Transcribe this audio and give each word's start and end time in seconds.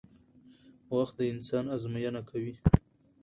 وخت 0.95 1.13
د 1.17 1.21
انسان 1.33 1.65
ازموینه 1.75 2.21
کوي 2.29 2.53